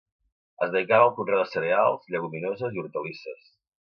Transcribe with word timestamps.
Es 0.65 0.71
dedicava 0.75 1.03
al 1.07 1.11
conreu 1.19 1.41
de 1.41 1.51
cereals, 1.51 2.09
lleguminoses 2.15 2.75
i 2.79 2.83
hortalisses. 2.85 3.55